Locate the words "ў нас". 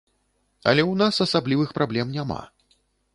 0.85-1.19